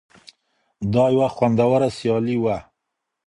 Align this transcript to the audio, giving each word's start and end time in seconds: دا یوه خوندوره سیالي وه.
دا 0.93 1.05
یوه 1.15 1.27
خوندوره 1.35 1.89
سیالي 1.97 2.37
وه. 2.43 2.57